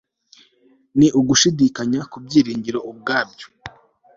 ni 0.97 1.07
ugushidikanya 1.19 2.01
ku 2.11 2.17
byiringiro 2.25 2.79
ubwabyo 2.91 3.47